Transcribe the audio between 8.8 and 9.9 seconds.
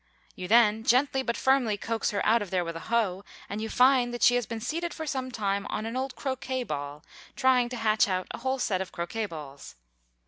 of croquet balls.